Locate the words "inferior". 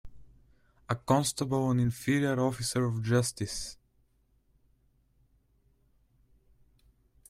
1.79-2.39